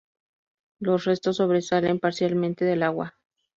Los 0.79 1.05
restos 1.05 1.37
sobresalen 1.37 1.99
parcialmente 1.99 2.65
del 2.65 2.81
agua. 2.81 3.13